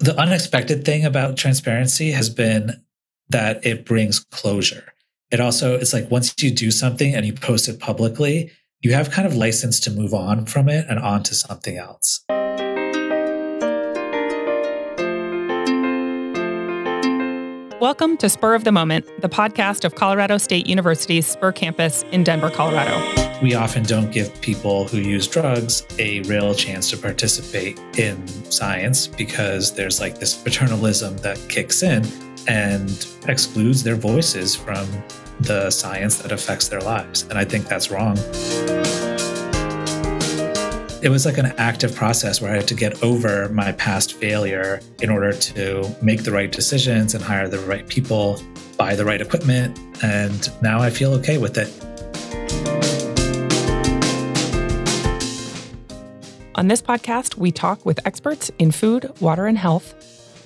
[0.00, 2.80] The unexpected thing about transparency has been
[3.30, 4.92] that it brings closure.
[5.32, 9.10] It also, it's like once you do something and you post it publicly, you have
[9.10, 12.24] kind of license to move on from it and on to something else.
[17.80, 22.22] Welcome to Spur of the Moment, the podcast of Colorado State University's Spur campus in
[22.22, 23.27] Denver, Colorado.
[23.40, 29.06] We often don't give people who use drugs a real chance to participate in science
[29.06, 32.04] because there's like this paternalism that kicks in
[32.48, 34.86] and excludes their voices from
[35.40, 37.22] the science that affects their lives.
[37.30, 38.16] And I think that's wrong
[41.00, 44.80] it was like an active process where I had to get over my past failure
[45.00, 48.42] in order to make the right decisions and hire the right people,
[48.76, 49.78] buy the right equipment.
[50.02, 51.72] And now I feel okay with it.
[56.58, 59.94] On this podcast, we talk with experts in food, water, and health.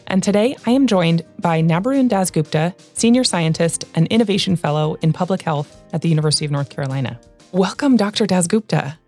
[0.08, 5.40] And today I am joined by Nabarun Dasgupta, Senior Scientist and Innovation Fellow in Public
[5.40, 7.18] Health at the University of North Carolina.
[7.52, 8.26] Welcome, Dr.
[8.26, 8.98] Dasgupta.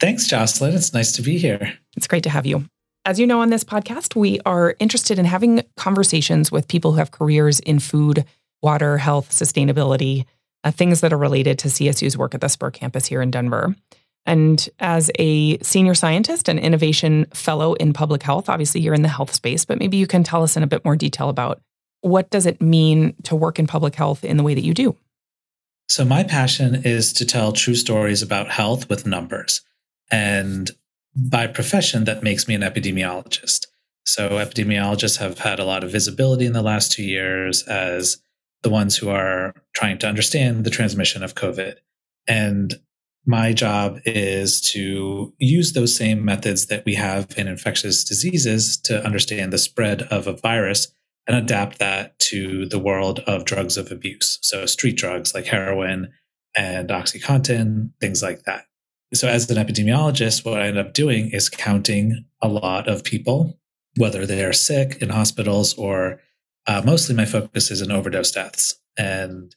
[0.00, 0.74] Thanks, Jocelyn.
[0.74, 1.74] It's nice to be here.
[1.94, 2.64] It's great to have you.
[3.04, 6.98] As you know, on this podcast, we are interested in having conversations with people who
[7.00, 8.24] have careers in food,
[8.62, 10.24] water, health, sustainability,
[10.64, 13.76] uh, things that are related to CSU's work at the Spur campus here in Denver.
[14.26, 19.08] And as a senior scientist and innovation fellow in public health, obviously you're in the
[19.08, 21.60] health space, but maybe you can tell us in a bit more detail about
[22.02, 24.96] what does it mean to work in public health in the way that you do?
[25.88, 29.62] So my passion is to tell true stories about health with numbers.
[30.10, 30.70] And
[31.16, 33.66] by profession, that makes me an epidemiologist.
[34.04, 38.18] So epidemiologists have had a lot of visibility in the last two years as
[38.62, 41.76] the ones who are trying to understand the transmission of COVID.
[42.28, 42.78] And
[43.26, 49.04] my job is to use those same methods that we have in infectious diseases to
[49.04, 50.92] understand the spread of a virus
[51.26, 54.38] and adapt that to the world of drugs of abuse.
[54.42, 56.08] So, street drugs like heroin
[56.56, 58.64] and Oxycontin, things like that.
[59.14, 63.58] So, as an epidemiologist, what I end up doing is counting a lot of people,
[63.96, 66.20] whether they are sick in hospitals or
[66.66, 68.80] uh, mostly my focus is in overdose deaths.
[68.98, 69.54] And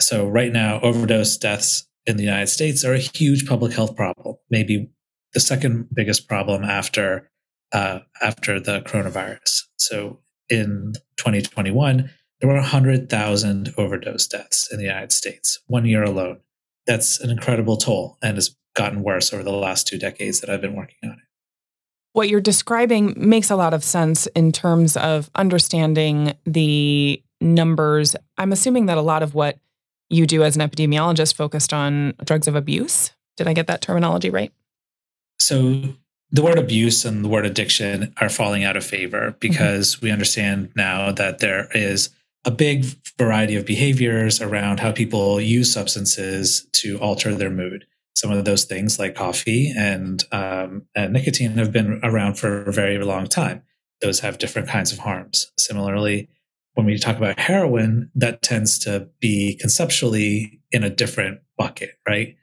[0.00, 4.36] so, right now, overdose deaths in the United States are a huge public health problem,
[4.50, 4.90] maybe
[5.34, 7.30] the second biggest problem after
[7.72, 9.64] uh, after the coronavirus.
[9.76, 12.10] So, in 2021,
[12.40, 16.40] there were 100,000 overdose deaths in the United States one year alone.
[16.86, 20.62] That's an incredible toll and is gotten worse over the last two decades that I've
[20.62, 21.18] been working on it.
[22.14, 28.16] What you're describing makes a lot of sense in terms of understanding the numbers.
[28.38, 29.58] I'm assuming that a lot of what
[30.10, 33.10] you do as an epidemiologist focused on drugs of abuse.
[33.36, 34.52] Did I get that terminology right?
[35.38, 35.82] So
[36.30, 40.06] the word abuse and the word addiction are falling out of favor because mm-hmm.
[40.06, 42.10] we understand now that there is
[42.44, 42.84] a big
[43.18, 47.84] variety of behaviors around how people use substances to alter their mood
[48.18, 52.72] some of those things like coffee and, um, and nicotine have been around for a
[52.72, 53.62] very long time.
[54.00, 55.52] Those have different kinds of harms.
[55.56, 56.28] Similarly,
[56.74, 62.36] when we talk about heroin, that tends to be conceptually in a different bucket, right?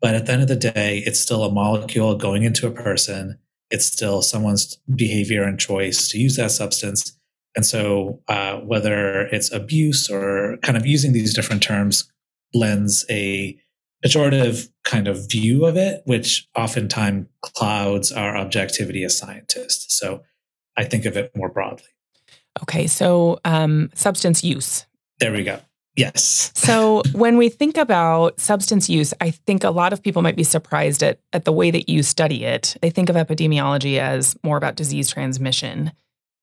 [0.00, 3.38] But at the end of the day, it's still a molecule going into a person.
[3.70, 7.18] It's still someone's behavior and choice to use that substance.
[7.56, 12.10] And so, uh, whether it's abuse or kind of using these different terms
[12.54, 13.58] lends a
[14.04, 19.98] pejorative kind of view of it, which oftentimes clouds our objectivity as scientists.
[19.98, 20.22] So
[20.76, 21.88] I think of it more broadly.
[22.62, 24.86] Okay, so um, substance use.
[25.20, 25.60] There we go.
[25.96, 26.52] Yes.
[26.54, 30.44] so when we think about substance use, I think a lot of people might be
[30.44, 32.76] surprised at, at the way that you study it.
[32.80, 35.90] They think of epidemiology as more about disease transmission.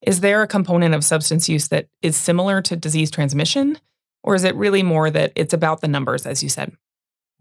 [0.01, 3.79] Is there a component of substance use that is similar to disease transmission?
[4.23, 6.73] Or is it really more that it's about the numbers, as you said?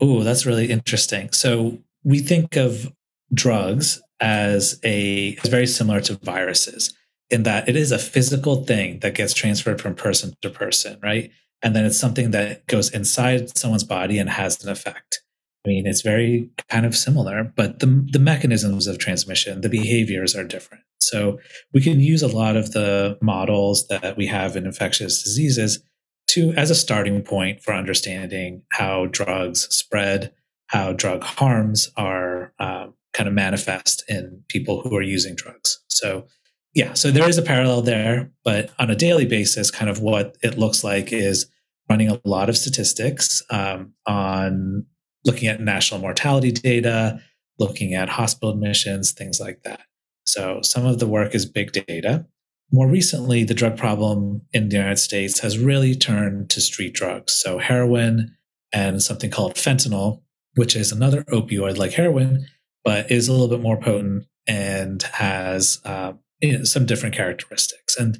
[0.00, 1.32] Oh, that's really interesting.
[1.32, 2.92] So we think of
[3.32, 6.94] drugs as a as very similar to viruses
[7.30, 11.30] in that it is a physical thing that gets transferred from person to person, right?
[11.62, 15.22] And then it's something that goes inside someone's body and has an effect.
[15.64, 20.36] I mean, it's very kind of similar, but the the mechanisms of transmission, the behaviors
[20.36, 20.84] are different.
[21.00, 21.38] So
[21.72, 25.82] we can use a lot of the models that we have in infectious diseases
[26.28, 30.32] to as a starting point for understanding how drugs spread,
[30.68, 35.80] how drug harms are um, kind of manifest in people who are using drugs.
[35.88, 36.26] So,
[36.74, 40.36] yeah, so there is a parallel there, but on a daily basis, kind of what
[40.42, 41.46] it looks like is
[41.88, 44.84] running a lot of statistics um, on
[45.24, 47.20] looking at national mortality data,
[47.58, 49.80] looking at hospital admissions, things like that.
[50.24, 52.26] So, some of the work is big data.
[52.72, 57.34] more recently, the drug problem in the United States has really turned to street drugs.
[57.34, 58.36] So, heroin
[58.72, 60.22] and something called fentanyl,
[60.56, 62.46] which is another opioid like heroin,
[62.84, 67.96] but is a little bit more potent and has uh, you know, some different characteristics.
[67.96, 68.18] And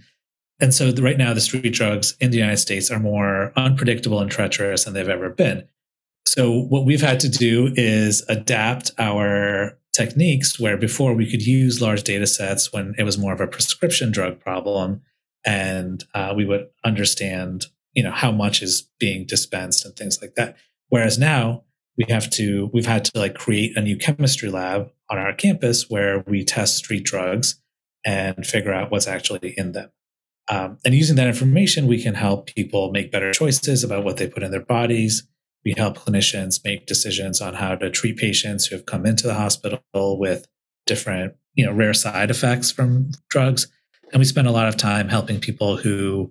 [0.60, 4.20] and so the, right now, the street drugs in the United States are more unpredictable
[4.20, 5.66] and treacherous than they've ever been.
[6.26, 11.80] So what we've had to do is adapt our techniques where before we could use
[11.80, 15.02] large data sets when it was more of a prescription drug problem
[15.46, 20.34] and uh, we would understand you know how much is being dispensed and things like
[20.34, 20.56] that
[20.88, 21.62] whereas now
[21.96, 25.88] we have to we've had to like create a new chemistry lab on our campus
[25.88, 27.62] where we test street drugs
[28.04, 29.90] and figure out what's actually in them
[30.48, 34.28] um, and using that information we can help people make better choices about what they
[34.28, 35.26] put in their bodies
[35.64, 39.34] we help clinicians make decisions on how to treat patients who have come into the
[39.34, 40.46] hospital with
[40.86, 43.68] different, you know, rare side effects from drugs.
[44.12, 46.30] And we spend a lot of time helping people who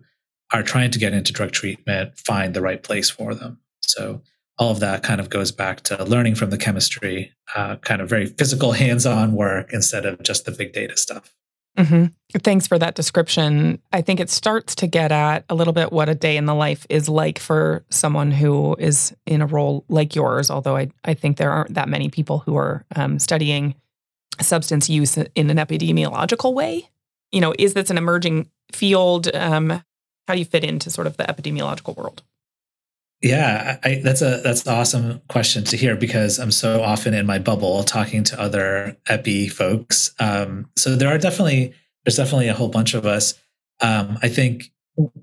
[0.51, 3.59] are trying to get into drug treatment find the right place for them.
[3.81, 4.21] So
[4.59, 8.09] all of that kind of goes back to learning from the chemistry, uh, kind of
[8.09, 11.33] very physical, hands-on work instead of just the big data stuff.
[11.77, 12.05] Mm-hmm.
[12.39, 13.79] Thanks for that description.
[13.91, 16.53] I think it starts to get at a little bit what a day in the
[16.53, 21.13] life is like for someone who is in a role like yours, although I, I
[21.13, 23.75] think there aren't that many people who are um, studying
[24.39, 26.89] substance use in an epidemiological way.
[27.31, 29.33] You know, is this an emerging field?
[29.33, 29.69] Um,
[30.27, 32.23] how do you fit into sort of the epidemiological world?
[33.23, 37.25] Yeah, I, that's a that's an awesome question to hear because I'm so often in
[37.25, 40.13] my bubble talking to other epi folks.
[40.19, 41.73] Um, so there are definitely
[42.03, 43.33] there's definitely a whole bunch of us.
[43.79, 44.65] Um, I think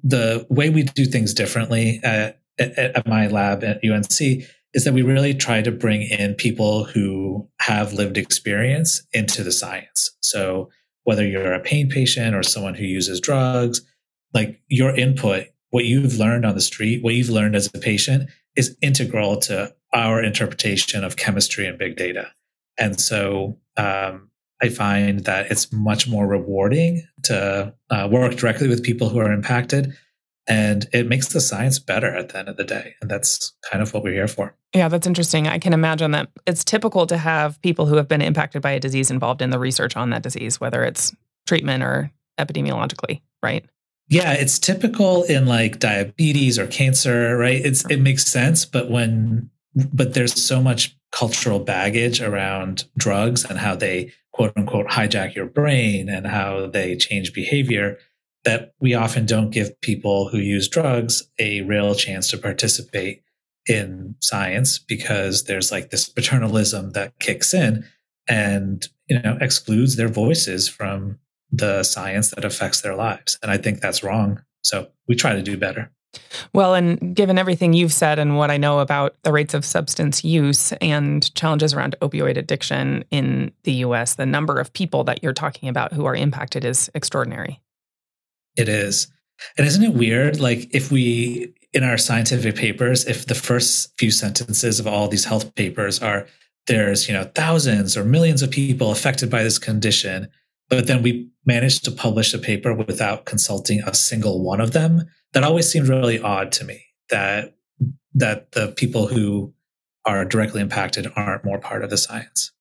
[0.03, 5.03] the way we do things differently at, at my lab at UNC is that we
[5.03, 10.17] really try to bring in people who have lived experience into the science.
[10.21, 10.71] So
[11.05, 13.83] whether you're a pain patient or someone who uses drugs,
[14.33, 18.29] like your input what you've learned on the street, what you've learned as a patient
[18.57, 22.31] is integral to our interpretation of chemistry and big data.
[22.79, 24.31] And so um,
[24.63, 29.33] I find that it's much more rewarding to uh, work directly with people who are
[29.33, 29.97] impacted.
[30.49, 32.95] And it makes the science better at the end of the day.
[33.01, 34.55] And that's kind of what we're here for.
[34.75, 35.47] Yeah, that's interesting.
[35.47, 38.81] I can imagine that it's typical to have people who have been impacted by a
[38.81, 41.15] disease involved in the research on that disease, whether it's
[41.47, 43.65] treatment or epidemiologically, right?
[44.11, 47.65] Yeah, it's typical in like diabetes or cancer, right?
[47.65, 53.59] It's it makes sense, but when but there's so much cultural baggage around drugs and
[53.59, 57.99] how they quote unquote hijack your brain and how they change behavior
[58.45, 63.23] that we often don't give people who use drugs a real chance to participate
[63.69, 67.85] in science because there's like this paternalism that kicks in
[68.29, 71.19] and you know excludes their voices from
[71.53, 73.39] the science that affects their lives.
[73.43, 74.43] And I think that's wrong.
[74.63, 75.91] So we try to do better.
[76.53, 80.25] Well, and given everything you've said and what I know about the rates of substance
[80.25, 85.33] use and challenges around opioid addiction in the US, the number of people that you're
[85.33, 87.61] talking about who are impacted is extraordinary.
[88.57, 89.07] It is.
[89.57, 90.41] And isn't it weird?
[90.41, 95.25] Like, if we, in our scientific papers, if the first few sentences of all these
[95.25, 96.27] health papers are
[96.67, 100.29] there's, you know, thousands or millions of people affected by this condition,
[100.71, 105.05] but then we managed to publish a paper without consulting a single one of them.
[105.33, 107.57] That always seemed really odd to me that
[108.15, 109.53] that the people who
[110.07, 112.53] are directly impacted aren't more part of the science.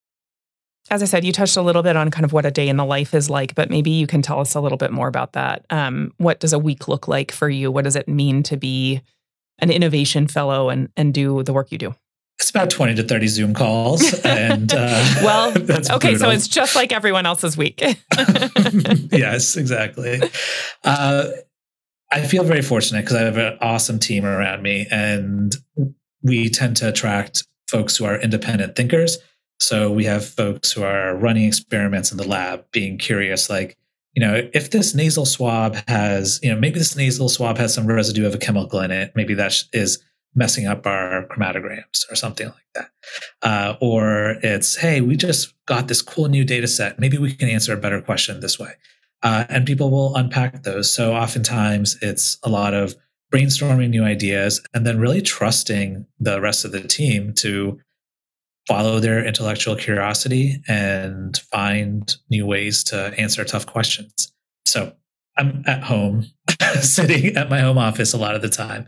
[0.90, 2.76] As I said, you touched a little bit on kind of what a day in
[2.76, 5.32] the life is like, but maybe you can tell us a little bit more about
[5.34, 5.64] that.
[5.70, 7.70] Um, what does a week look like for you?
[7.70, 9.00] What does it mean to be
[9.60, 11.94] an innovation fellow and and do the work you do?
[12.40, 14.02] It's about 20 to 30 Zoom calls.
[14.24, 16.18] And uh, well, okay, brutal.
[16.18, 17.80] so it's just like everyone else's week.
[19.12, 20.22] yes, exactly.
[20.84, 21.24] Uh,
[22.12, 25.54] I feel very fortunate because I have an awesome team around me, and
[26.22, 29.18] we tend to attract folks who are independent thinkers.
[29.58, 33.76] So we have folks who are running experiments in the lab, being curious, like,
[34.14, 37.86] you know, if this nasal swab has, you know, maybe this nasal swab has some
[37.86, 40.02] residue of a chemical in it, maybe that is
[40.34, 42.90] messing up our chromatograms or something like that.
[43.42, 46.98] Uh, or it's, hey, we just got this cool new data set.
[46.98, 48.72] Maybe we can answer a better question this way.
[49.22, 50.92] Uh, and people will unpack those.
[50.92, 52.94] So oftentimes it's a lot of
[53.32, 57.78] brainstorming new ideas and then really trusting the rest of the team to
[58.66, 64.32] follow their intellectual curiosity and find new ways to answer tough questions.
[64.66, 64.92] So
[65.36, 66.26] I'm at home,
[66.80, 68.86] sitting at my home office a lot of the time,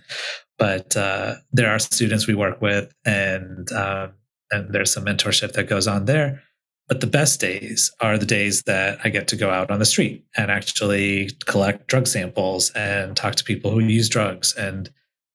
[0.62, 4.12] but uh, there are students we work with, and um,
[4.52, 6.40] and there's some mentorship that goes on there.
[6.86, 9.84] But the best days are the days that I get to go out on the
[9.84, 14.88] street and actually collect drug samples and talk to people who use drugs and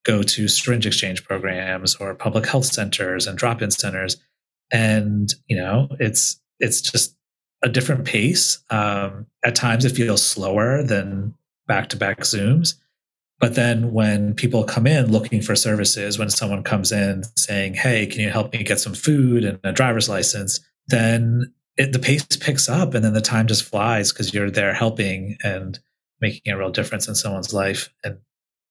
[0.05, 4.15] go to syringe exchange programs or public health centers and drop-in centers.
[4.71, 7.17] And, you know, it's it's just
[7.61, 8.63] a different pace.
[8.69, 11.33] Um, at times it feels slower than
[11.67, 12.75] back-to-back Zooms.
[13.39, 18.07] But then when people come in looking for services, when someone comes in saying, Hey,
[18.07, 20.59] can you help me get some food and a driver's license?
[20.87, 24.73] then it, the pace picks up and then the time just flies because you're there
[24.73, 25.79] helping and
[26.21, 27.89] making a real difference in someone's life.
[28.03, 28.17] And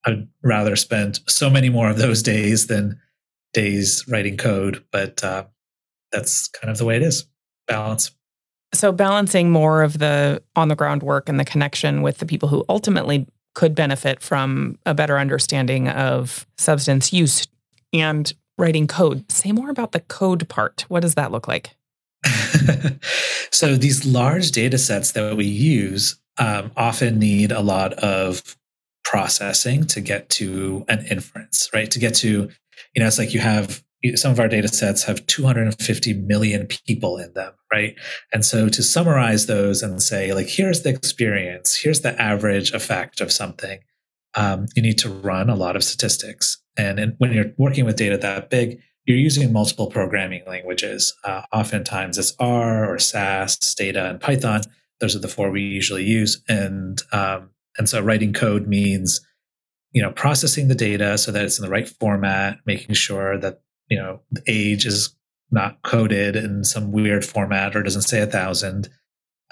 [0.04, 3.00] I'd rather spend so many more of those days than
[3.52, 4.84] days writing code.
[4.90, 5.44] But uh,
[6.10, 7.26] that's kind of the way it is
[7.68, 8.10] balance.
[8.74, 12.48] So, balancing more of the on the ground work and the connection with the people
[12.48, 17.48] who ultimately could benefit from a better understanding of substance use
[17.92, 19.30] and writing code.
[19.32, 20.84] Say more about the code part.
[20.88, 21.70] What does that look like?
[23.50, 28.58] so these large data sets that we use um, often need a lot of
[29.06, 31.90] processing to get to an inference, right?
[31.92, 32.50] To get to,
[32.94, 33.82] you know, it's like you have
[34.14, 37.94] some of our data sets have 250 million people in them, right?
[38.32, 43.20] And so to summarize those and say, like, here's the experience, here's the average effect
[43.20, 43.80] of something,
[44.34, 46.62] um, you need to run a lot of statistics.
[46.76, 51.14] And in, when you're working with data that big, you're using multiple programming languages.
[51.24, 54.62] Uh, oftentimes it's R or SAS, Stata, and Python.
[55.00, 56.42] Those are the four we usually use.
[56.48, 59.20] And um, and so writing code means,
[59.92, 63.60] you know, processing the data so that it's in the right format, making sure that
[63.88, 65.14] you know age is
[65.50, 68.88] not coded in some weird format or doesn't say a thousand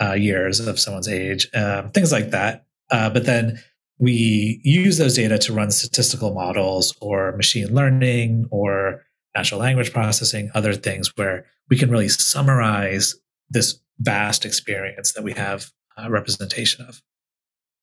[0.02, 2.66] uh, years of someone's age, um, things like that.
[2.90, 3.62] Uh, but then
[3.98, 9.04] we use those data to run statistical models or machine learning or
[9.36, 13.14] natural language processing, other things where we can really summarize
[13.50, 17.00] this vast experience that we have a representation of.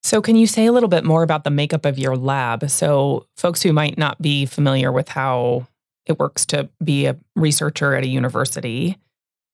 [0.03, 2.69] So, can you say a little bit more about the makeup of your lab?
[2.69, 5.67] So, folks who might not be familiar with how
[6.11, 8.97] it works to be a researcher at a university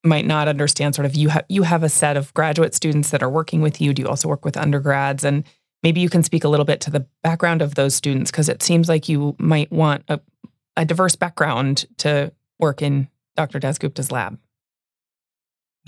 [0.03, 3.23] might not understand sort of you have you have a set of graduate students that
[3.23, 3.93] are working with you.
[3.93, 5.23] Do you also work with undergrads?
[5.23, 5.43] And
[5.83, 8.63] maybe you can speak a little bit to the background of those students because it
[8.63, 10.19] seems like you might want a
[10.75, 13.59] a diverse background to work in Dr.
[13.59, 14.39] Dasgupta's lab?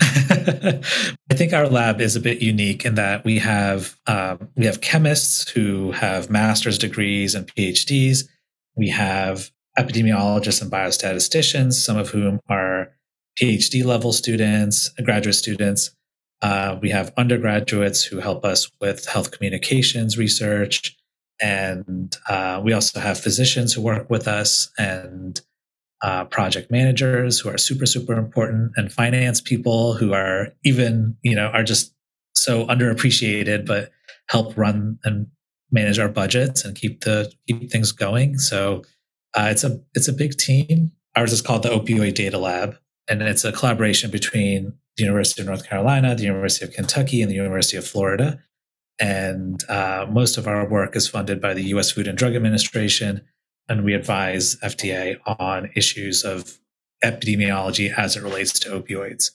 [0.02, 4.80] I think our lab is a bit unique in that we have um, we have
[4.80, 8.24] chemists who have master's degrees and PhDs.
[8.76, 12.92] We have epidemiologists and biostatisticians, some of whom are
[13.40, 15.90] PhD level students, graduate students.
[16.42, 20.96] Uh, we have undergraduates who help us with health communications research.
[21.40, 25.40] And uh, we also have physicians who work with us and
[26.02, 31.34] uh, project managers who are super, super important and finance people who are even, you
[31.34, 31.94] know, are just
[32.34, 33.90] so underappreciated, but
[34.28, 35.26] help run and
[35.70, 38.38] manage our budgets and keep the keep things going.
[38.38, 38.82] So
[39.34, 40.92] uh, it's a it's a big team.
[41.16, 42.76] Ours is called the Opioid Data Lab,
[43.08, 47.30] and it's a collaboration between the University of North Carolina, the University of Kentucky, and
[47.30, 48.40] the University of Florida.
[49.00, 53.22] And uh, most of our work is funded by the US Food and Drug Administration.
[53.68, 56.58] And we advise FDA on issues of
[57.02, 59.30] epidemiology as it relates to opioids.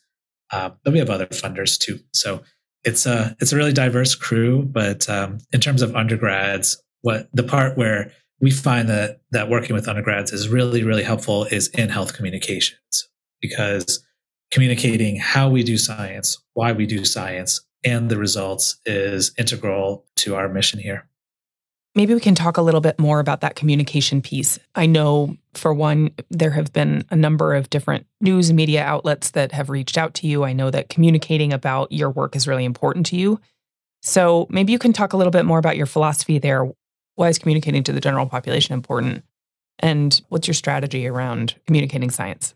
[0.52, 2.00] Uh, but we have other funders too.
[2.14, 2.44] So
[2.84, 4.64] it's a it's a really diverse crew.
[4.64, 8.12] But um, in terms of undergrads, what the part where
[8.42, 13.08] we find that that working with undergrads is really really helpful is in health communications
[13.42, 14.06] because
[14.52, 20.36] communicating how we do science, why we do science, and the results is integral to
[20.36, 21.08] our mission here.
[21.94, 24.60] Maybe we can talk a little bit more about that communication piece.
[24.76, 29.54] I know, for one, there have been a number of different news media outlets that
[29.54, 30.44] have reached out to you.
[30.44, 33.40] I know that communicating about your work is really important to you.
[34.02, 36.70] So maybe you can talk a little bit more about your philosophy there.
[37.16, 39.24] Why is communicating to the general population important?
[39.80, 42.56] And what's your strategy around communicating science?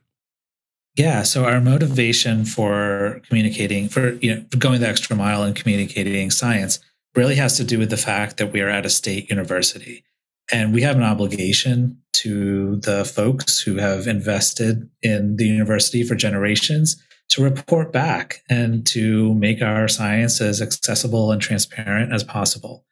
[0.96, 1.24] Yeah.
[1.24, 6.80] So our motivation for communicating, for you know, going the extra mile and communicating science,
[7.16, 10.04] really has to do with the fact that we are at a state university,
[10.52, 16.16] and we have an obligation to the folks who have invested in the university for
[16.16, 22.86] generations to report back and to make our science as accessible and transparent as possible.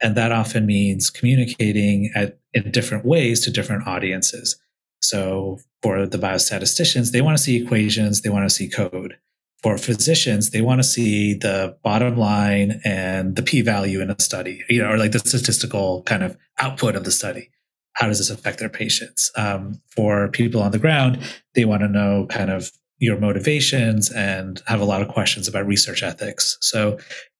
[0.00, 4.56] And that often means communicating at, in different ways to different audiences.
[5.00, 9.16] So for the biostatisticians, they want to see equations, they want to see code.
[9.62, 14.20] For physicians, they want to see the bottom line and the p value in a
[14.20, 17.50] study, you know, or like the statistical kind of output of the study.
[17.94, 19.32] How does this affect their patients?
[19.34, 21.18] Um, for people on the ground,
[21.54, 25.66] they want to know kind of your motivations and have a lot of questions about
[25.66, 26.56] research ethics.
[26.60, 26.98] So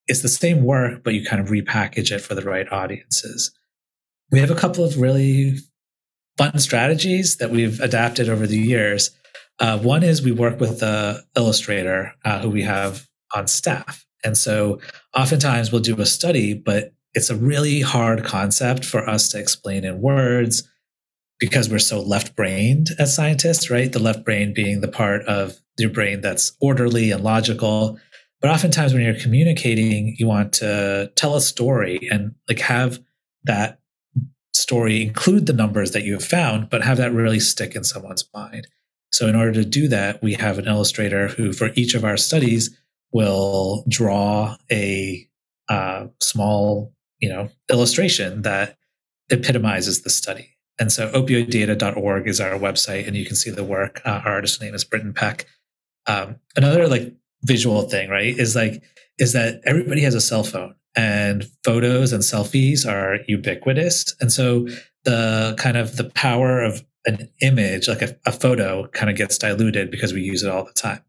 [0.09, 3.53] it's the same work, but you kind of repackage it for the right audiences.
[4.31, 5.59] We have a couple of really
[6.37, 9.11] fun strategies that we've adapted over the years.
[9.59, 14.07] Uh, one is we work with the illustrator uh, who we have on staff.
[14.25, 14.81] And so
[15.15, 19.85] oftentimes we'll do a study, but it's a really hard concept for us to explain
[19.85, 20.69] in words
[21.41, 23.93] because we're so left brained as scientists, right?
[23.93, 27.99] The left brain being the part of your brain that's orderly and logical.
[28.40, 33.00] But oftentimes when you're communicating, you want to tell a story and like have
[33.45, 33.80] that
[34.52, 38.28] story include the numbers that you have found, but have that really stick in someone's
[38.35, 38.66] mind.
[39.11, 42.16] So in order to do that, we have an illustrator who for each of our
[42.16, 42.76] studies
[43.12, 45.26] will draw a
[45.68, 48.76] uh, small, you know, illustration that
[49.30, 50.50] epitomizes the study.
[50.78, 54.00] And so opioiddata.org is our website, and you can see the work.
[54.04, 55.47] Uh, our artist name is Britton Peck.
[56.07, 58.83] Um, another like visual thing, right, is like
[59.18, 64.66] is that everybody has a cell phone, and photos and selfies are ubiquitous, and so
[65.04, 69.38] the kind of the power of an image, like a, a photo, kind of gets
[69.38, 71.00] diluted because we use it all the time.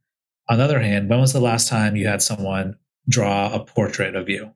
[0.50, 4.16] On the other hand, when was the last time you had someone draw a portrait
[4.16, 4.52] of you?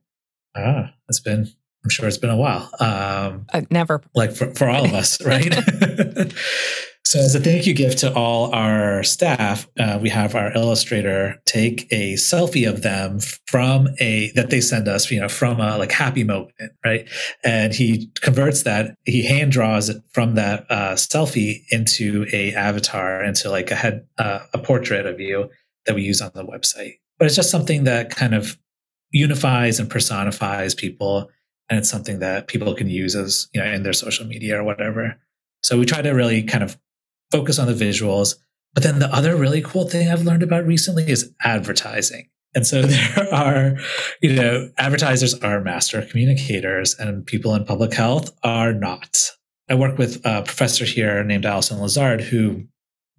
[0.56, 1.48] Ah, it's been
[1.84, 2.70] I'm sure it's been a while.
[2.80, 4.00] Um, uh, never.
[4.14, 5.54] Like for, for all of us, right?
[7.06, 11.40] so, as a thank you gift to all our staff, uh, we have our illustrator
[11.44, 15.76] take a selfie of them from a that they send us, you know, from a
[15.76, 16.52] like happy moment,
[16.84, 17.06] right?
[17.44, 23.22] And he converts that, he hand draws it from that uh, selfie into a avatar,
[23.22, 25.50] into like a head, uh, a portrait of you
[25.86, 26.94] that we use on the website.
[27.18, 28.58] But it's just something that kind of
[29.10, 31.30] unifies and personifies people
[31.70, 34.64] and it's something that people can use as you know in their social media or
[34.64, 35.16] whatever
[35.62, 36.76] so we try to really kind of
[37.30, 38.36] focus on the visuals.
[38.74, 42.28] But then the other really cool thing i've learned about recently is advertising.
[42.54, 43.76] And so there are
[44.20, 49.30] you know advertisers are master communicators and people in public health are not.
[49.68, 52.64] I work with a professor here named allison lazard who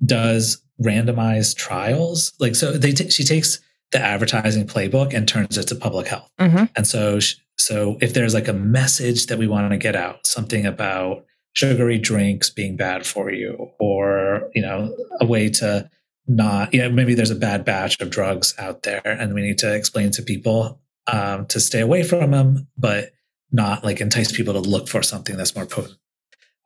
[0.06, 2.34] does randomized trials.
[2.40, 3.60] Like so they t- she takes
[3.92, 6.30] the advertising playbook and turns it to public health.
[6.40, 6.66] Mm-hmm.
[6.76, 10.28] and so she, so if there's like a message that we want to get out,
[10.28, 11.26] something about
[11.56, 15.90] sugary drinks being bad for you, or you know, a way to
[16.28, 19.76] not, know, maybe there's a bad batch of drugs out there, and we need to
[19.76, 23.14] explain to people um, to stay away from them, but
[23.52, 25.98] not like entice people to look for something that's more potent.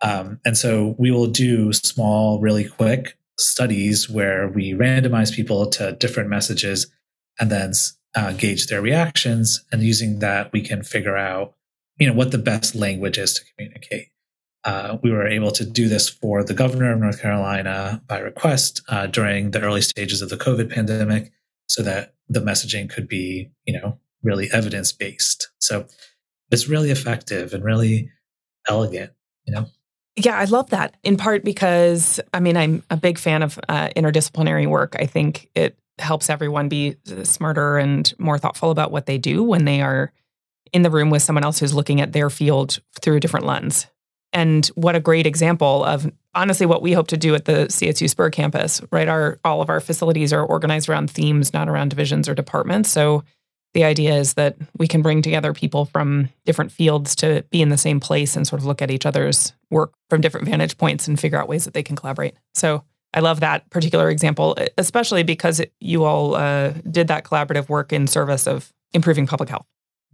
[0.01, 5.91] Um, and so we will do small, really quick studies where we randomize people to
[5.93, 6.87] different messages
[7.39, 7.73] and then
[8.15, 11.53] uh, gauge their reactions, and using that we can figure out,
[11.99, 14.07] you know, what the best language is to communicate.
[14.65, 18.81] Uh, we were able to do this for the governor of North Carolina by request
[18.89, 21.31] uh, during the early stages of the COVID pandemic,
[21.67, 25.49] so that the messaging could be, you know, really evidence based.
[25.59, 25.85] So
[26.51, 28.11] it's really effective and really
[28.67, 29.11] elegant,
[29.45, 29.67] you know.
[30.15, 33.89] Yeah, I love that in part because I mean, I'm a big fan of uh,
[33.95, 34.95] interdisciplinary work.
[34.99, 39.65] I think it helps everyone be smarter and more thoughtful about what they do when
[39.65, 40.11] they are
[40.73, 43.87] in the room with someone else who's looking at their field through a different lens.
[44.31, 48.09] And what a great example of honestly what we hope to do at the CSU
[48.09, 49.07] Spur campus, right?
[49.07, 52.89] Our all of our facilities are organized around themes, not around divisions or departments.
[52.89, 53.23] So
[53.73, 57.69] the idea is that we can bring together people from different fields to be in
[57.69, 61.07] the same place and sort of look at each other's work from different vantage points
[61.07, 62.35] and figure out ways that they can collaborate.
[62.53, 67.91] So I love that particular example, especially because you all uh, did that collaborative work
[67.91, 69.65] in service of improving public health.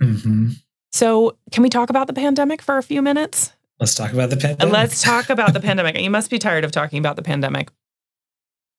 [0.02, 0.52] Mm-hmm.
[0.92, 3.52] So, can we talk about the pandemic for a few minutes?
[3.80, 4.74] Let's talk about the pandemic.
[4.74, 6.00] Let's talk about the pandemic.
[6.00, 7.70] You must be tired of talking about the pandemic.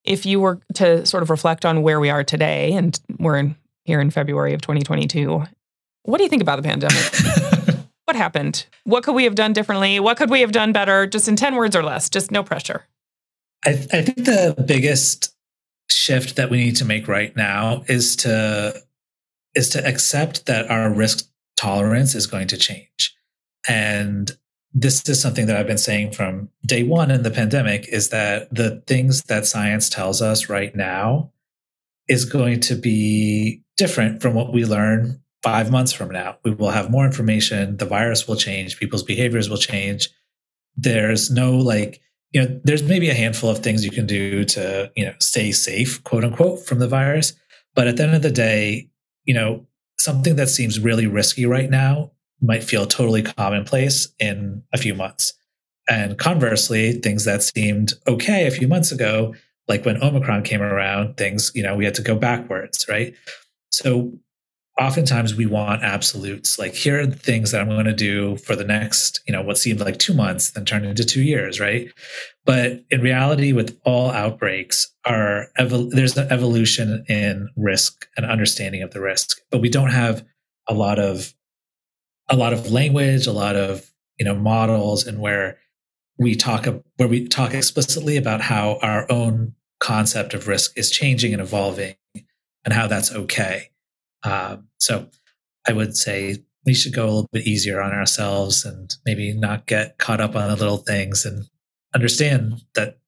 [0.05, 3.57] If you were to sort of reflect on where we are today, and we're in,
[3.85, 5.45] here in February of 2022,
[6.05, 7.79] what do you think about the pandemic?
[8.05, 8.67] what happened?
[8.85, 10.01] What could we have done differently?
[10.01, 11.07] What could we have done better?
[11.07, 12.87] Just in 10 words or less, just no pressure.
[13.65, 15.35] I, I think the biggest
[15.89, 18.81] shift that we need to make right now is to
[19.55, 23.17] is to accept that our risk tolerance is going to change.
[23.67, 24.31] And
[24.79, 28.55] this is something that I've been saying from day one in the pandemic is that
[28.55, 31.33] the things that science tells us right now
[32.09, 36.37] is going to be different from what we learn five months from now.
[36.45, 37.79] We will have more information.
[37.79, 38.79] The virus will change.
[38.79, 40.11] People's behaviors will change.
[40.77, 44.93] There's no like you know, there's maybe a handful of things you can do to,
[44.95, 47.33] you know, stay safe, quote unquote, from the virus.
[47.75, 48.91] But at the end of the day,
[49.25, 49.67] you know,
[49.99, 55.33] something that seems really risky right now might feel totally commonplace in a few months.
[55.89, 59.35] And conversely, things that seemed okay a few months ago
[59.69, 63.15] like when Omicron came around, things, you know, we had to go backwards, right?
[63.71, 64.13] So
[64.79, 68.55] oftentimes we want absolutes like here are the things that i'm going to do for
[68.55, 71.91] the next you know what seemed like two months then turned into two years right
[72.45, 78.83] but in reality with all outbreaks our evol- there's an evolution in risk and understanding
[78.83, 80.23] of the risk but we don't have
[80.69, 81.33] a lot of
[82.29, 85.59] a lot of language a lot of you know models and where
[86.19, 91.33] we talk where we talk explicitly about how our own concept of risk is changing
[91.33, 91.95] and evolving
[92.65, 93.71] and how that's okay
[94.23, 95.09] um, so
[95.69, 99.67] I would say we should go a little bit easier on ourselves and maybe not
[99.67, 101.47] get caught up on the little things and
[101.95, 102.99] understand that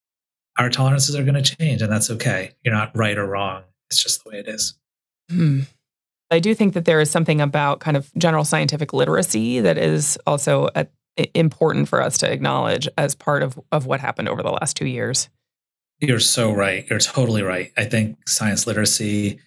[0.59, 2.53] our tolerances are going to change and that's okay.
[2.65, 3.65] You're not right or wrong.
[3.91, 4.79] It's just the way it is.
[5.31, 5.63] Hmm.
[6.31, 10.19] I do think that there is something about kind of general scientific literacy that is
[10.27, 10.87] also a,
[11.35, 14.87] important for us to acknowledge as part of, of what happened over the last two
[14.87, 15.29] years.
[16.01, 16.87] You're so right.
[16.89, 17.73] You're totally right.
[17.77, 19.41] I think science literacy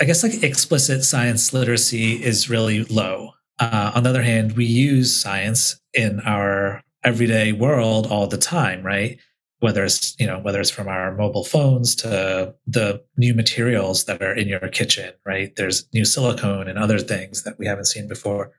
[0.00, 3.34] I guess like explicit science literacy is really low.
[3.60, 8.82] Uh, on the other hand, we use science in our everyday world all the time,
[8.82, 9.18] right?
[9.60, 14.22] Whether it's you know whether it's from our mobile phones to the new materials that
[14.22, 15.54] are in your kitchen, right?
[15.56, 18.52] There's new silicone and other things that we haven't seen before.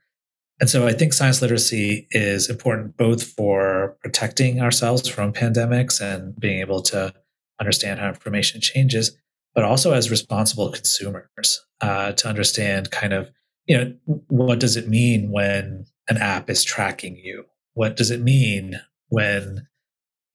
[0.59, 6.33] And so I think science literacy is important both for protecting ourselves from pandemics and
[6.39, 7.13] being able to
[7.59, 9.17] understand how information changes,
[9.53, 13.31] but also as responsible consumers uh, to understand kind of
[13.65, 13.95] you know
[14.27, 18.79] what does it mean when an app is tracking you what does it mean
[19.09, 19.67] when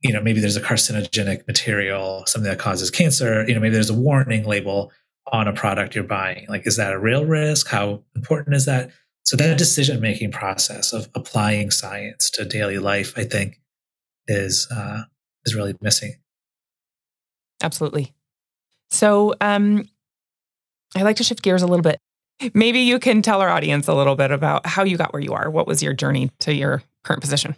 [0.02, 3.90] you know maybe there's a carcinogenic material something that causes cancer you know maybe there's
[3.90, 4.90] a warning label
[5.32, 8.90] on a product you're buying like is that a real risk how important is that
[9.24, 13.60] so that decision making process of applying science to daily life i think
[14.26, 15.02] is uh,
[15.44, 16.14] is really missing
[17.62, 18.12] absolutely
[18.90, 19.88] so um,
[20.94, 22.00] I'd like to shift gears a little bit.
[22.54, 25.32] Maybe you can tell our audience a little bit about how you got where you
[25.32, 25.50] are.
[25.50, 27.54] What was your journey to your current position?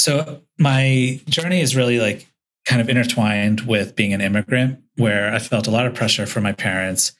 [0.00, 2.26] So my journey is really like
[2.64, 6.42] kind of intertwined with being an immigrant, where I felt a lot of pressure from
[6.42, 7.12] my parents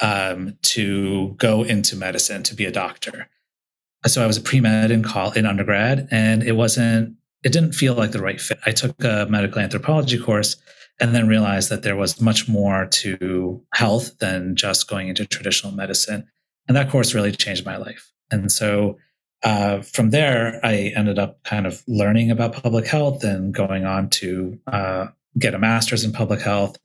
[0.00, 3.28] um, to go into medicine to be a doctor.
[4.06, 7.16] So I was a pre med in call in undergrad, and it wasn't.
[7.42, 8.60] It didn't feel like the right fit.
[8.64, 10.54] I took a medical anthropology course
[11.00, 15.72] and then realized that there was much more to health than just going into traditional
[15.72, 16.28] medicine.
[16.68, 18.12] And that course really changed my life.
[18.30, 18.96] And so
[19.42, 24.10] uh, from there, I ended up kind of learning about public health and going on
[24.10, 26.76] to uh, get a master's in public health,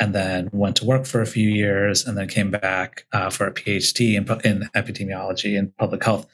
[0.00, 3.46] and then went to work for a few years, and then came back uh, for
[3.46, 6.26] a PhD in, in epidemiology and public health.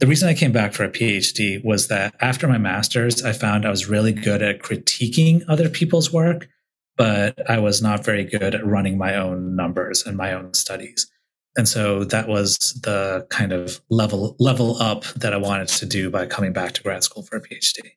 [0.00, 3.64] The reason I came back for a PhD was that after my master's, I found
[3.64, 6.48] I was really good at critiquing other people's work
[6.96, 11.10] but I was not very good at running my own numbers and my own studies.
[11.56, 16.10] And so that was the kind of level level up that I wanted to do
[16.10, 17.92] by coming back to grad school for a PhD.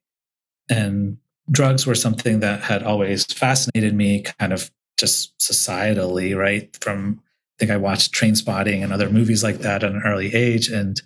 [0.69, 1.17] And
[1.49, 6.75] drugs were something that had always fascinated me, kind of just societally, right?
[6.81, 10.69] From I think I watched Trainspotting and other movies like that at an early age,
[10.69, 11.01] and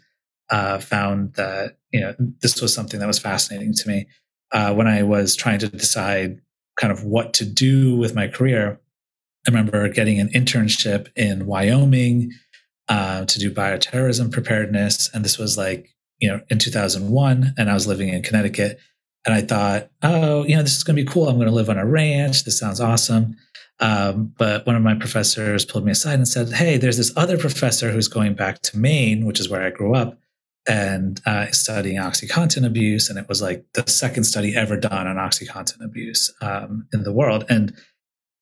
[0.49, 4.07] uh, found that you know this was something that was fascinating to me.
[4.51, 6.41] Uh, when I was trying to decide
[6.75, 8.81] kind of what to do with my career,
[9.47, 12.31] I remember getting an internship in Wyoming
[12.87, 15.09] uh, to do bioterrorism preparedness.
[15.13, 17.53] And this was like, you know, in 2001.
[17.57, 18.79] And I was living in Connecticut.
[19.25, 21.29] And I thought, oh, you know, this is going to be cool.
[21.29, 22.43] I'm going to live on a ranch.
[22.43, 23.35] This sounds awesome.
[23.79, 27.37] Um, but one of my professors pulled me aside and said, hey, there's this other
[27.37, 30.19] professor who's going back to Maine, which is where I grew up
[30.67, 33.09] and uh, studying OxyContin abuse.
[33.09, 37.13] And it was like the second study ever done on OxyContin abuse um, in the
[37.13, 37.45] world.
[37.49, 37.75] And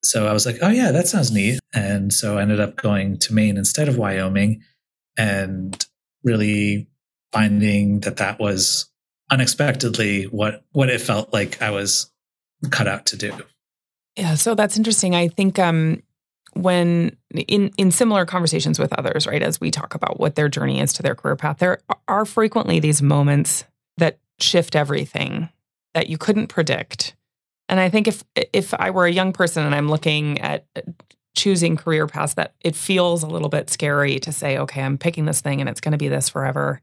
[0.02, 1.60] so I was like, oh, yeah, that sounds neat.
[1.74, 4.62] And so I ended up going to Maine instead of Wyoming
[5.18, 5.84] and
[6.24, 6.88] really
[7.32, 8.90] finding that that was
[9.30, 12.10] unexpectedly what, what it felt like I was
[12.70, 13.32] cut out to do.
[14.16, 15.14] Yeah, so that's interesting.
[15.14, 16.02] I think um,
[16.54, 20.80] when in in similar conversations with others, right, as we talk about what their journey
[20.80, 23.64] is to their career path, there are frequently these moments
[23.98, 25.48] that shift everything
[25.94, 27.14] that you couldn't predict.
[27.70, 30.82] And I think if if I were a young person and I'm looking at uh,
[31.36, 35.24] choosing career paths that it feels a little bit scary to say, okay, I'm picking
[35.24, 36.82] this thing and it's going to be this forever.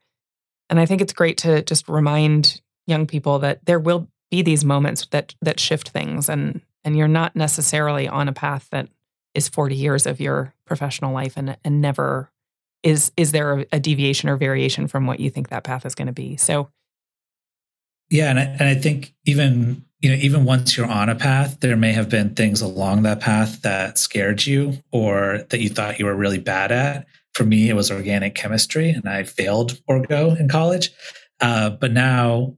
[0.69, 4.63] And I think it's great to just remind young people that there will be these
[4.63, 8.87] moments that that shift things and and you're not necessarily on a path that
[9.35, 12.31] is 40 years of your professional life and and never
[12.81, 16.07] is is there a, deviation or variation from what you think that path is going
[16.07, 16.69] to be so
[18.09, 21.59] yeah and I, and I think even you know, even once you're on a path,
[21.59, 25.99] there may have been things along that path that scared you or that you thought
[25.99, 27.07] you were really bad at.
[27.33, 30.91] For me, it was organic chemistry, and I failed orgo in college.
[31.39, 32.57] Uh, but now,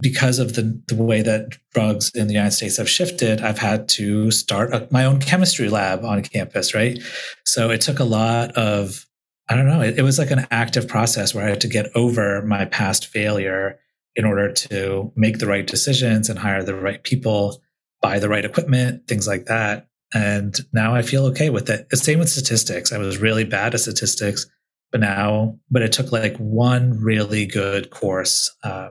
[0.00, 3.88] because of the, the way that drugs in the United States have shifted, I've had
[3.90, 6.98] to start a, my own chemistry lab on campus, right?
[7.44, 9.06] So it took a lot of,
[9.48, 11.94] I don't know, it, it was like an active process where I had to get
[11.94, 13.78] over my past failure
[14.16, 17.62] in order to make the right decisions and hire the right people,
[18.00, 19.88] buy the right equipment, things like that.
[20.14, 21.88] And now I feel okay with it.
[21.90, 22.92] The same with statistics.
[22.92, 24.46] I was really bad at statistics,
[24.90, 28.54] but now, but it took like one really good course.
[28.62, 28.90] Uh,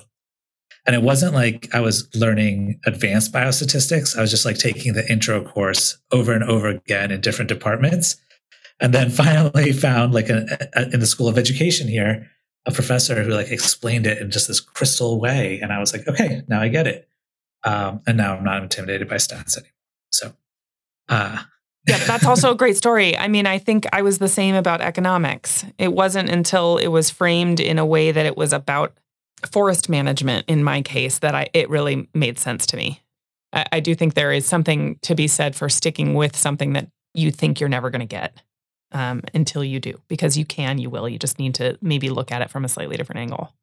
[0.85, 4.15] and it wasn't like I was learning advanced biostatistics.
[4.15, 8.17] I was just like taking the intro course over and over again in different departments.
[8.79, 12.29] And then finally found like a, a, in the School of Education here,
[12.65, 15.59] a professor who like explained it in just this crystal way.
[15.61, 17.07] And I was like, okay, now I get it.
[17.63, 19.71] Um, and now I'm not intimidated by stats anymore.
[20.11, 20.33] So,
[21.09, 21.43] uh,
[21.87, 23.15] yeah, that's also a great story.
[23.17, 25.65] I mean, I think I was the same about economics.
[25.77, 28.97] It wasn't until it was framed in a way that it was about
[29.51, 33.03] forest management in my case that I it really made sense to me.
[33.53, 36.87] I, I do think there is something to be said for sticking with something that
[37.13, 38.41] you think you're never going to get
[38.95, 41.09] um, until you do, because you can, you will.
[41.09, 43.53] You just need to maybe look at it from a slightly different angle.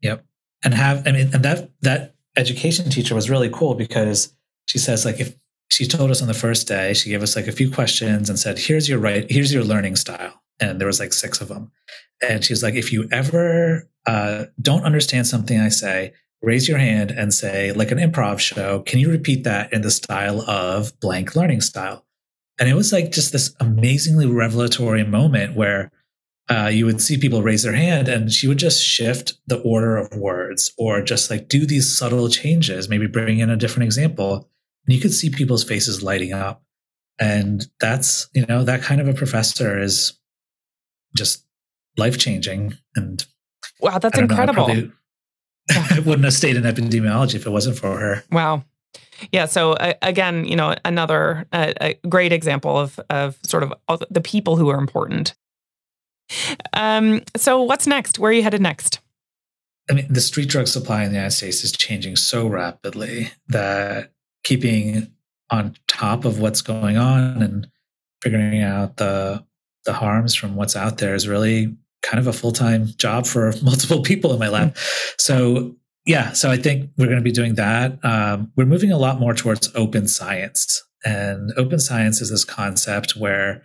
[0.00, 0.24] Yep,
[0.64, 4.34] and have I mean, and that that education teacher was really cool because
[4.66, 5.36] she says like if
[5.68, 8.38] she told us on the first day, she gave us like a few questions and
[8.38, 11.70] said, "Here's your right, here's your learning style," and there was like six of them,
[12.26, 17.10] and she's like, "If you ever uh, don't understand something I say." Raise your hand
[17.10, 21.34] and say, like an improv show, can you repeat that in the style of blank
[21.34, 22.04] learning style?
[22.58, 25.90] And it was like just this amazingly revelatory moment where
[26.48, 29.96] uh, you would see people raise their hand and she would just shift the order
[29.96, 34.48] of words or just like do these subtle changes, maybe bring in a different example.
[34.86, 36.62] And you could see people's faces lighting up.
[37.18, 40.12] And that's, you know, that kind of a professor is
[41.16, 41.46] just
[41.96, 42.76] life changing.
[42.94, 43.24] And
[43.80, 44.68] wow, that's incredible.
[44.68, 44.90] Know,
[45.70, 48.24] I, I wouldn't have stayed in epidemiology if it wasn't for her.
[48.30, 48.64] Wow.
[49.32, 49.46] Yeah.
[49.46, 53.72] So uh, again, you know, another uh, a great example of of sort of
[54.10, 55.34] the people who are important.
[56.72, 57.22] Um.
[57.36, 58.18] So what's next?
[58.18, 59.00] Where are you headed next?
[59.90, 64.12] I mean, the street drug supply in the United States is changing so rapidly that
[64.42, 65.10] keeping
[65.50, 67.68] on top of what's going on and
[68.22, 69.44] figuring out the
[69.84, 74.02] the harms from what's out there is really kind of a full-time job for multiple
[74.02, 74.70] people in my lab.
[74.70, 75.14] Mm-hmm.
[75.18, 77.98] So yeah, so I think we're going to be doing that.
[78.04, 80.82] Um, we're moving a lot more towards open science.
[81.04, 83.62] And open science is this concept where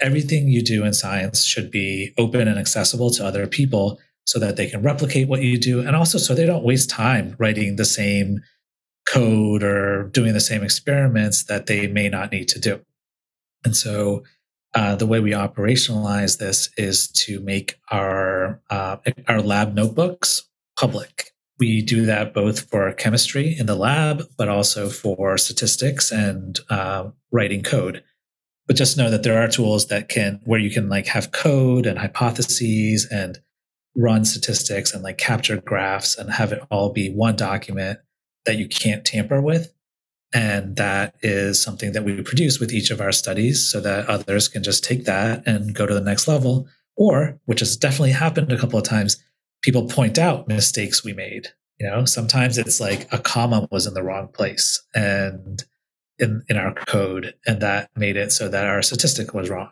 [0.00, 4.56] everything you do in science should be open and accessible to other people so that
[4.56, 7.84] they can replicate what you do and also so they don't waste time writing the
[7.84, 8.40] same
[9.06, 12.80] code or doing the same experiments that they may not need to do.
[13.64, 14.24] And so
[14.74, 18.96] uh, the way we operationalize this is to make our uh,
[19.28, 21.23] our lab notebooks public
[21.58, 27.10] we do that both for chemistry in the lab, but also for statistics and uh,
[27.30, 28.02] writing code.
[28.66, 31.86] But just know that there are tools that can where you can like have code
[31.86, 33.38] and hypotheses and
[33.96, 38.00] run statistics and like capture graphs and have it all be one document
[38.46, 39.72] that you can't tamper with.
[40.34, 44.48] And that is something that we produce with each of our studies so that others
[44.48, 46.66] can just take that and go to the next level.
[46.96, 49.22] Or, which has definitely happened a couple of times,
[49.64, 51.48] people point out mistakes we made.
[51.80, 55.64] You know, sometimes it's like a comma was in the wrong place and
[56.18, 59.70] in, in our code, and that made it so that our statistic was wrong.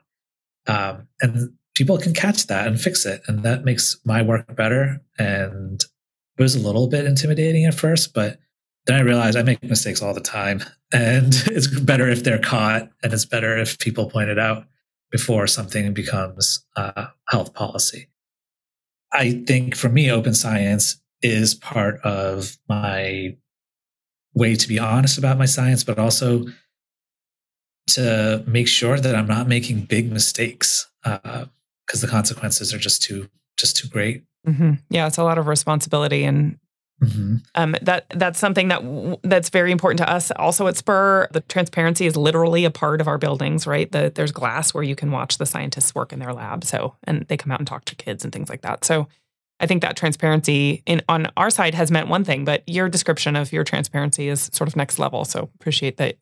[0.66, 3.22] Um, and people can catch that and fix it.
[3.28, 5.00] And that makes my work better.
[5.18, 5.82] And
[6.38, 8.38] it was a little bit intimidating at first, but
[8.86, 10.62] then I realized I make mistakes all the time.
[10.94, 14.66] And it's better if they're caught, and it's better if people point it out
[15.10, 18.08] before something becomes uh, health policy.
[19.12, 23.36] I think for me, open science is part of my
[24.34, 26.46] way to be honest about my science, but also
[27.90, 31.48] to make sure that I'm not making big mistakes because
[31.94, 34.24] uh, the consequences are just too just too great.
[34.46, 34.74] Mm-hmm.
[34.90, 36.58] Yeah, it's a lot of responsibility, and
[37.02, 37.36] mm-hmm.
[37.54, 40.30] um, that that's something that that's very important to us.
[40.32, 43.66] Also, at Spur, the transparency is literally a part of our buildings.
[43.66, 46.64] Right, the, there's glass where you can watch the scientists work in their lab.
[46.64, 48.84] So, and they come out and talk to kids and things like that.
[48.84, 49.08] So,
[49.62, 53.36] I think that transparency in on our side has meant one thing, but your description
[53.36, 55.24] of your transparency is sort of next level.
[55.24, 56.16] So appreciate that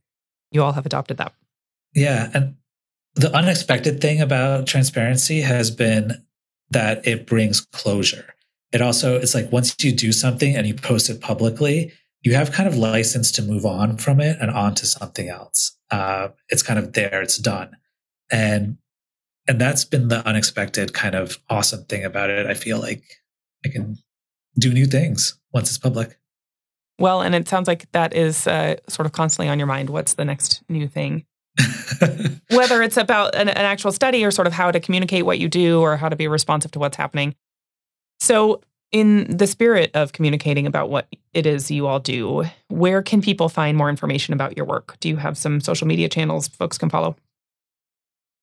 [0.53, 1.33] you all have adopted that.
[1.95, 2.31] Yeah.
[2.35, 2.57] And
[3.15, 6.23] the unexpected thing about transparency has been
[6.71, 8.35] that it brings closure.
[8.73, 12.53] It also, it's like once you do something and you post it publicly, you have
[12.53, 15.77] kind of license to move on from it and on to something else.
[15.91, 17.77] Uh, it's kind of there, it's done.
[18.31, 18.79] And
[19.49, 22.47] and that's been the unexpected kind of awesome thing about it.
[22.47, 23.03] I feel like
[23.65, 23.97] I can
[24.59, 26.19] do new things once it's public.
[26.99, 29.91] Well, and it sounds like that is uh, sort of constantly on your mind.
[29.91, 31.25] What's the next new thing?
[32.51, 35.49] Whether it's about an, an, actual study or sort of how to communicate what you
[35.49, 37.35] do or how to be responsive to what's happening.
[38.31, 38.61] So,
[38.93, 43.49] in the spirit of communicating about what it is you all do, where can people
[43.49, 44.97] find more information about your work?
[45.01, 47.17] Do you have some social media channels folks can follow?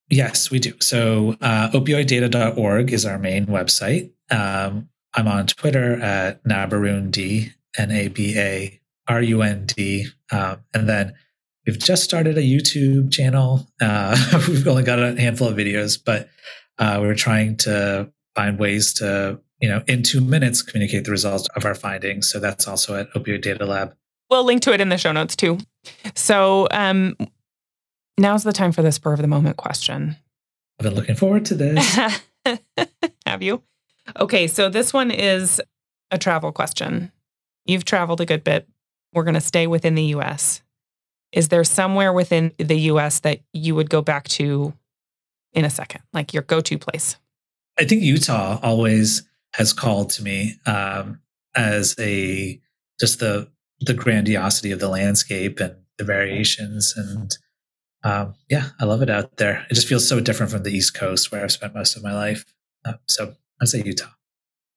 [0.10, 0.74] Yes, we do.
[0.82, 4.12] So, uh, opioiddata.org is our main website.
[4.30, 10.08] Um, I'm on Twitter at Nabarund, N A B A R U N D.
[10.34, 11.14] Um, and then
[11.66, 13.66] we've just started a YouTube channel.
[13.80, 14.18] Uh,
[14.50, 16.28] we've only got a handful of videos, but
[16.78, 21.12] uh, we are trying to find ways to you know, in two minutes, communicate the
[21.12, 22.30] results of our findings.
[22.30, 23.96] So that's also at Opioid Data Lab.
[24.30, 25.58] We'll link to it in the show notes too.
[26.16, 27.16] So um,
[28.18, 30.18] now's the time for the spur of the moment question.
[30.80, 32.00] I've been looking forward to this.
[33.26, 33.64] Have you?
[34.20, 35.62] Okay, so this one is
[36.12, 37.12] a travel question.
[37.66, 38.68] You've traveled a good bit.
[39.14, 40.62] We're going to stay within the US.
[41.32, 44.74] Is there somewhere within the US that you would go back to
[45.54, 47.18] in a second, like your go to place?
[47.80, 51.20] I think Utah always has called to me um,
[51.56, 52.60] as a
[53.00, 53.50] just the
[53.82, 57.38] the grandiosity of the landscape and the variations and
[58.04, 59.66] um, yeah i love it out there.
[59.70, 62.14] It just feels so different from the east coast where i've spent most of my
[62.14, 62.46] life.
[62.86, 64.10] Uh, so i'd say utah.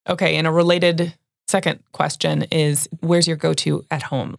[0.09, 1.15] Okay and a related
[1.47, 4.37] second question is where's your go-to at home?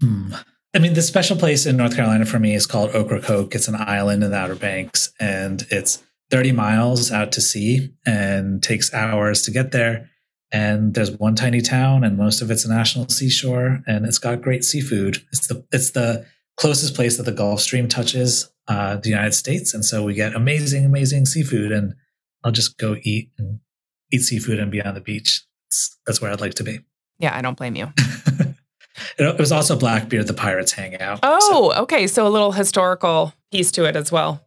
[0.00, 0.34] Hmm.
[0.74, 3.76] i mean the special place in north carolina for me is called ocracoke it's an
[3.76, 9.42] island in the outer banks and it's 30 miles out to sea and takes hours
[9.42, 10.10] to get there.
[10.52, 14.42] And there's one tiny town, and most of it's a national seashore, and it's got
[14.42, 15.18] great seafood.
[15.32, 16.24] It's the it's the
[16.56, 20.36] closest place that the Gulf Stream touches uh, the United States, and so we get
[20.36, 21.72] amazing, amazing seafood.
[21.72, 21.94] And
[22.44, 23.58] I'll just go eat and
[24.12, 25.44] eat seafood and be on the beach.
[25.68, 26.78] That's, that's where I'd like to be.
[27.18, 27.92] Yeah, I don't blame you.
[29.18, 31.18] it was also Blackbeard, the pirates hangout.
[31.24, 31.82] Oh, so.
[31.82, 32.06] okay.
[32.06, 34.45] So a little historical piece to it as well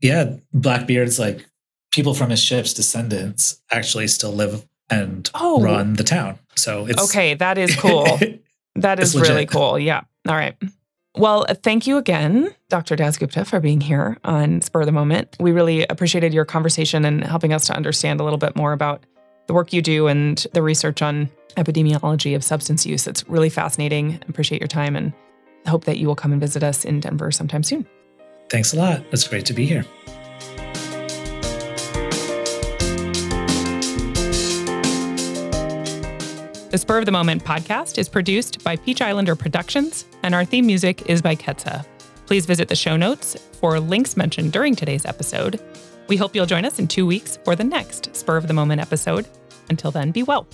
[0.00, 1.46] yeah, Blackbeard's like
[1.92, 5.60] people from his ship's descendants actually still live and oh.
[5.60, 6.38] run the town.
[6.54, 7.34] So it's okay.
[7.34, 8.18] That is cool.
[8.76, 9.78] that is really cool.
[9.78, 10.02] Yeah.
[10.28, 10.56] All right.
[11.16, 12.94] Well, thank you again, Dr.
[12.94, 15.34] Dasgupta, for being here on Spur of the Moment.
[15.40, 19.04] We really appreciated your conversation and helping us to understand a little bit more about
[19.46, 23.06] the work you do and the research on epidemiology of substance use.
[23.06, 24.20] It's really fascinating.
[24.28, 25.14] Appreciate your time and
[25.66, 27.86] hope that you will come and visit us in Denver sometime soon.
[28.48, 29.02] Thanks a lot.
[29.12, 29.84] It's great to be here.
[36.70, 40.66] The Spur of the Moment podcast is produced by Peach Islander Productions, and our theme
[40.66, 41.86] music is by Ketsa.
[42.26, 45.58] Please visit the show notes for links mentioned during today's episode.
[46.08, 48.80] We hope you'll join us in two weeks for the next Spur of the Moment
[48.80, 49.26] episode.
[49.70, 50.46] Until then, be well.